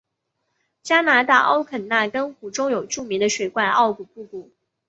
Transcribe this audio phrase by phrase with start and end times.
[0.81, 4.51] 加拿大欧肯纳根湖中有著名的水怪奥古布古。